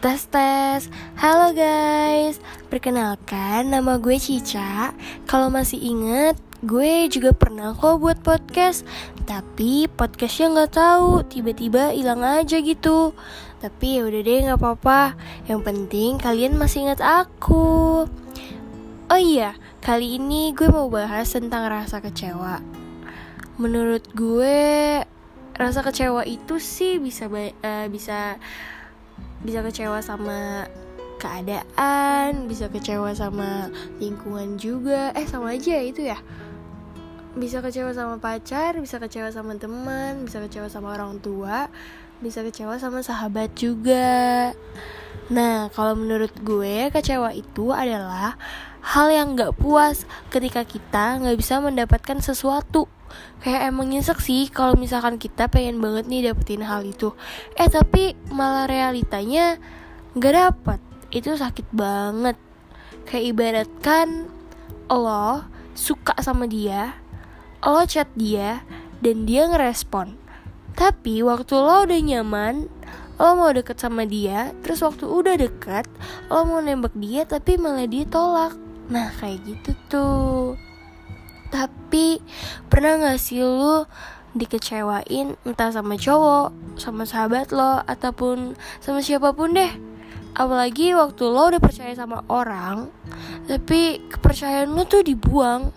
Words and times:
Tes 0.00 0.24
tes, 0.32 0.88
halo 1.20 1.52
guys. 1.52 2.40
Perkenalkan, 2.72 3.68
nama 3.68 4.00
gue 4.00 4.16
Cica. 4.16 4.96
Kalau 5.28 5.52
masih 5.52 5.76
inget, 5.76 6.40
gue 6.64 7.04
juga 7.12 7.36
pernah 7.36 7.76
kok 7.76 8.00
buat 8.00 8.16
podcast. 8.24 8.88
Tapi 9.28 9.92
podcastnya 9.92 10.64
gak 10.64 10.80
tahu, 10.80 11.20
tiba-tiba 11.28 11.92
hilang 11.92 12.24
aja 12.24 12.64
gitu. 12.64 13.12
Tapi 13.60 14.00
ya 14.00 14.08
udah 14.08 14.20
deh 14.24 14.40
gak 14.48 14.56
apa-apa. 14.56 15.20
Yang 15.44 15.60
penting 15.68 16.16
kalian 16.16 16.56
masih 16.56 16.88
ingat 16.88 17.04
aku. 17.04 18.08
Oh 19.04 19.20
iya, 19.20 19.52
kali 19.84 20.16
ini 20.16 20.56
gue 20.56 20.72
mau 20.72 20.88
bahas 20.88 21.28
tentang 21.28 21.68
rasa 21.68 22.00
kecewa. 22.00 22.64
Menurut 23.60 24.08
gue, 24.16 25.04
rasa 25.60 25.84
kecewa 25.84 26.24
itu 26.24 26.56
sih 26.56 26.96
bisa 26.96 27.28
uh, 27.28 27.84
bisa 27.92 28.40
bisa 29.40 29.64
kecewa 29.64 30.04
sama 30.04 30.68
keadaan, 31.20 32.48
bisa 32.48 32.72
kecewa 32.72 33.12
sama 33.12 33.68
lingkungan 34.00 34.56
juga. 34.56 35.12
Eh, 35.12 35.28
sama 35.28 35.52
aja 35.52 35.76
itu 35.80 36.08
ya. 36.08 36.16
Bisa 37.36 37.62
kecewa 37.62 37.92
sama 37.94 38.16
pacar, 38.18 38.80
bisa 38.80 38.96
kecewa 38.98 39.30
sama 39.30 39.54
teman, 39.60 40.26
bisa 40.26 40.40
kecewa 40.42 40.66
sama 40.66 40.96
orang 40.96 41.20
tua, 41.22 41.70
bisa 42.18 42.42
kecewa 42.42 42.80
sama 42.80 43.04
sahabat 43.04 43.52
juga. 43.54 44.50
Nah, 45.30 45.70
kalau 45.70 45.94
menurut 45.94 46.34
gue, 46.42 46.90
kecewa 46.90 47.30
itu 47.30 47.70
adalah 47.70 48.34
hal 48.82 49.12
yang 49.14 49.38
gak 49.38 49.54
puas 49.60 50.08
ketika 50.32 50.66
kita 50.66 51.22
gak 51.22 51.38
bisa 51.38 51.62
mendapatkan 51.62 52.18
sesuatu 52.18 52.90
kayak 53.40 53.72
emang 53.72 53.90
nyesek 53.90 54.18
sih 54.20 54.48
kalau 54.50 54.76
misalkan 54.76 55.16
kita 55.16 55.48
pengen 55.48 55.78
banget 55.78 56.06
nih 56.06 56.30
dapetin 56.30 56.66
hal 56.66 56.84
itu. 56.84 57.14
Eh 57.56 57.68
tapi 57.68 58.14
malah 58.30 58.66
realitanya 58.68 59.58
nggak 60.14 60.34
dapet. 60.34 60.80
Itu 61.10 61.34
sakit 61.34 61.70
banget. 61.74 62.36
Kayak 63.08 63.24
ibaratkan 63.34 64.30
lo 64.90 65.46
suka 65.74 66.18
sama 66.18 66.50
dia 66.50 66.98
lo 67.60 67.84
chat 67.84 68.08
dia 68.16 68.64
dan 69.04 69.28
dia 69.28 69.44
ngerespon. 69.44 70.16
Tapi 70.72 71.20
waktu 71.20 71.54
lo 71.60 71.84
udah 71.84 72.00
nyaman 72.00 72.72
lo 73.20 73.36
mau 73.36 73.52
deket 73.52 73.76
sama 73.76 74.08
dia 74.08 74.56
terus 74.64 74.80
waktu 74.80 75.04
udah 75.04 75.36
deket 75.36 75.84
lo 76.32 76.48
mau 76.48 76.64
nembak 76.64 76.96
dia 76.96 77.28
tapi 77.28 77.60
malah 77.60 77.84
dia 77.84 78.08
tolak. 78.08 78.56
Nah 78.88 79.12
kayak 79.20 79.44
gitu 79.44 79.70
tuh 79.92 80.56
tapi 81.50 82.22
pernah 82.70 82.96
gak 82.96 83.18
sih 83.18 83.42
lu 83.42 83.84
dikecewain 84.38 85.34
entah 85.42 85.70
sama 85.74 85.98
cowok, 85.98 86.78
sama 86.78 87.02
sahabat 87.02 87.50
lo, 87.50 87.82
ataupun 87.82 88.54
sama 88.78 89.02
siapa 89.02 89.34
pun 89.34 89.58
deh? 89.58 89.74
Apalagi 90.38 90.94
waktu 90.94 91.26
lo 91.26 91.50
udah 91.50 91.58
percaya 91.58 91.90
sama 91.90 92.22
orang 92.30 92.86
Tapi 93.50 93.98
kepercayaan 94.06 94.70
lo 94.70 94.86
tuh 94.86 95.02
dibuang. 95.02 95.74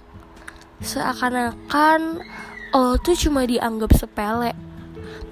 Seakan-akan 0.78 2.22
lo 2.78 3.02
tuh 3.02 3.18
cuma 3.18 3.50
dianggap 3.50 3.90
sepele. 3.98 4.54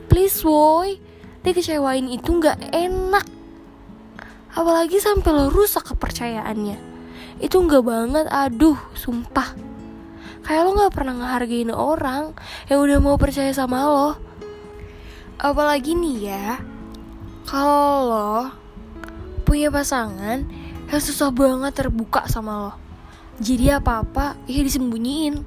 Please 0.09 0.41
boy 0.41 0.97
Dikecewain 1.41 2.05
itu 2.05 2.37
gak 2.37 2.69
enak. 2.69 3.25
Apalagi 4.53 5.01
sampai 5.01 5.29
lo 5.33 5.49
rusak 5.49 5.89
kepercayaannya. 5.93 6.77
Itu 7.41 7.65
gak 7.65 7.81
banget, 7.81 8.29
aduh, 8.29 8.77
sumpah 8.93 9.70
kayak 10.41 10.61
lo 10.65 10.77
gak 10.77 10.93
pernah 10.93 11.13
ngehargain 11.17 11.71
orang 11.73 12.33
yang 12.67 12.79
udah 12.81 12.97
mau 13.01 13.15
percaya 13.17 13.53
sama 13.53 13.85
lo. 13.85 14.09
Apalagi 15.41 15.97
nih 15.97 16.17
ya 16.29 16.47
kalau 17.45 18.09
lo 18.09 18.37
punya 19.45 19.73
pasangan 19.73 20.45
yang 20.91 21.01
susah 21.01 21.33
banget 21.33 21.73
terbuka 21.73 22.25
sama 22.29 22.69
lo. 22.69 22.73
Jadi 23.41 23.73
apa-apa 23.73 24.37
ya 24.45 24.61
disembunyiin. 24.61 25.41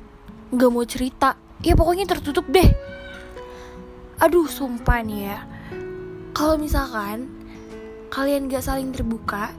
Gak 0.54 0.70
mau 0.70 0.86
cerita. 0.86 1.38
Ya 1.62 1.78
pokoknya 1.78 2.06
tertutup 2.06 2.46
deh. 2.50 2.66
Aduh 4.18 4.46
sumpah 4.46 5.02
nih 5.02 5.20
ya. 5.30 5.38
Kalau 6.34 6.58
misalkan 6.58 7.30
kalian 8.10 8.46
gak 8.50 8.62
saling 8.62 8.94
terbuka 8.94 9.50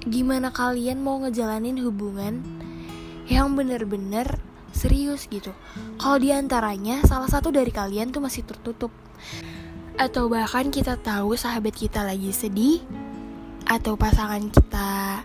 gimana 0.00 0.48
kalian 0.48 1.04
mau 1.04 1.20
ngejalanin 1.20 1.76
hubungan 1.84 2.40
yang 3.28 3.52
bener-bener 3.52 4.40
serius 4.72 5.26
gitu. 5.28 5.52
Kalau 5.98 6.16
di 6.18 6.30
antaranya 6.32 7.02
salah 7.04 7.28
satu 7.28 7.50
dari 7.52 7.70
kalian 7.70 8.14
tuh 8.14 8.22
masih 8.22 8.46
tertutup. 8.46 8.90
Atau 10.00 10.32
bahkan 10.32 10.72
kita 10.72 10.96
tahu 10.96 11.36
sahabat 11.36 11.76
kita 11.76 12.00
lagi 12.00 12.32
sedih 12.32 12.80
atau 13.68 13.94
pasangan 13.94 14.40
kita 14.48 15.22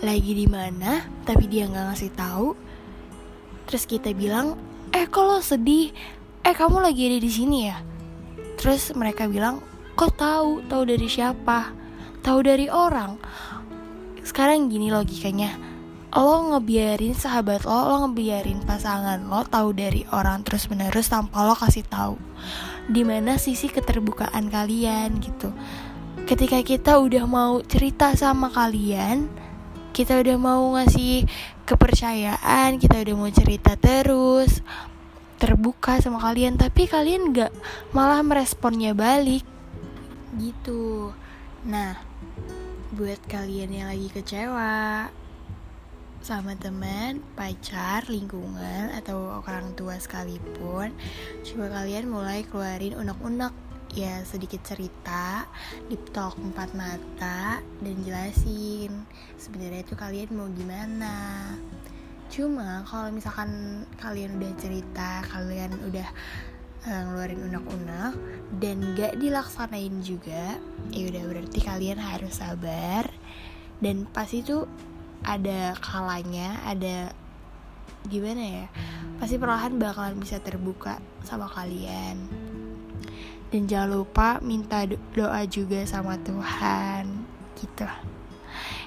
lagi 0.00 0.32
di 0.32 0.46
mana 0.46 1.04
tapi 1.24 1.48
dia 1.48 1.66
nggak 1.66 1.86
ngasih 1.94 2.12
tahu. 2.12 2.48
Terus 3.70 3.84
kita 3.86 4.12
bilang 4.12 4.58
eh 4.92 5.06
kalau 5.08 5.40
sedih? 5.40 5.94
Eh 6.40 6.56
kamu 6.56 6.80
lagi 6.80 7.06
ada 7.06 7.18
di 7.20 7.30
sini 7.30 7.58
ya? 7.68 7.78
Terus 8.60 8.92
mereka 8.96 9.28
bilang 9.28 9.64
kok 9.96 10.16
tahu? 10.16 10.64
Tahu 10.68 10.82
dari 10.84 11.08
siapa? 11.08 11.72
Tahu 12.20 12.38
dari 12.44 12.68
orang. 12.68 13.16
Sekarang 14.20 14.68
gini 14.68 14.92
logikanya 14.92 15.69
lo 16.10 16.54
ngebiarin 16.54 17.14
sahabat 17.14 17.62
lo, 17.62 17.86
lo 17.86 17.96
ngebiarin 18.06 18.66
pasangan 18.66 19.22
lo 19.30 19.46
tahu 19.46 19.70
dari 19.70 20.02
orang 20.10 20.42
terus 20.42 20.66
menerus 20.66 21.06
tanpa 21.06 21.46
lo 21.46 21.54
kasih 21.54 21.86
tahu 21.86 22.18
di 22.90 23.06
mana 23.06 23.38
sisi 23.38 23.70
keterbukaan 23.70 24.50
kalian 24.50 25.22
gitu. 25.22 25.54
Ketika 26.26 26.58
kita 26.66 26.98
udah 26.98 27.24
mau 27.26 27.62
cerita 27.62 28.14
sama 28.18 28.50
kalian, 28.50 29.30
kita 29.94 30.18
udah 30.18 30.36
mau 30.38 30.74
ngasih 30.74 31.26
kepercayaan, 31.66 32.82
kita 32.82 33.02
udah 33.06 33.14
mau 33.14 33.30
cerita 33.30 33.78
terus, 33.78 34.62
terbuka 35.38 36.02
sama 36.02 36.18
kalian, 36.18 36.58
tapi 36.58 36.90
kalian 36.90 37.30
gak 37.30 37.54
malah 37.94 38.22
meresponnya 38.26 38.94
balik 38.94 39.46
gitu. 40.38 41.14
Nah, 41.66 41.98
buat 42.94 43.18
kalian 43.30 43.70
yang 43.70 43.86
lagi 43.90 44.10
kecewa, 44.10 45.10
sama 46.20 46.52
teman, 46.52 47.24
pacar, 47.32 48.04
lingkungan, 48.12 48.92
atau 48.92 49.40
orang 49.40 49.72
tua 49.72 49.96
sekalipun, 49.96 50.92
coba 51.44 51.66
kalian 51.80 52.12
mulai 52.12 52.44
keluarin 52.44 52.92
unek-unek 52.92 53.56
ya 53.96 54.22
sedikit 54.22 54.62
cerita, 54.62 55.48
deep 55.88 56.12
talk 56.14 56.38
empat 56.38 56.76
mata, 56.76 57.58
dan 57.82 57.96
jelasin 58.06 59.08
sebenarnya 59.34 59.82
itu 59.82 59.96
kalian 59.98 60.30
mau 60.36 60.46
gimana. 60.52 61.50
Cuma 62.30 62.86
kalau 62.86 63.10
misalkan 63.10 63.82
kalian 63.98 64.38
udah 64.38 64.52
cerita, 64.60 65.26
kalian 65.34 65.74
udah 65.88 66.08
uh, 66.86 67.02
ngeluarin 67.10 67.42
unek-unek 67.50 68.14
dan 68.62 68.76
gak 68.94 69.18
dilaksanain 69.18 69.98
juga, 70.04 70.54
ya 70.94 71.02
udah 71.10 71.22
berarti 71.26 71.58
kalian 71.58 71.98
harus 71.98 72.38
sabar 72.38 73.10
dan 73.80 74.04
pas 74.06 74.28
itu 74.30 74.68
ada 75.24 75.76
kalanya 75.78 76.60
ada 76.64 77.12
gimana 78.08 78.40
ya 78.40 78.66
pasti 79.20 79.36
perlahan 79.36 79.76
bakalan 79.76 80.16
bisa 80.16 80.40
terbuka 80.40 80.96
sama 81.22 81.44
kalian. 81.52 82.16
Dan 83.50 83.66
jangan 83.66 84.00
lupa 84.00 84.38
minta 84.40 84.86
doa 84.86 85.42
juga 85.44 85.82
sama 85.82 86.16
Tuhan 86.22 87.26
gitu. 87.58 87.88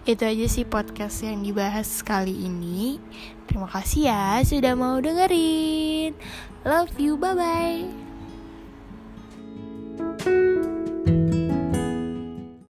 Itu 0.07 0.23
aja 0.23 0.45
sih 0.47 0.65
podcast 0.65 1.21
yang 1.23 1.43
dibahas 1.43 2.01
kali 2.01 2.47
ini. 2.47 2.97
Terima 3.45 3.67
kasih 3.69 4.09
ya 4.09 4.39
sudah 4.41 4.73
mau 4.73 4.97
dengerin. 4.97 6.15
Love 6.63 6.95
you 6.97 7.19
bye 7.19 7.35
bye 7.35 8.02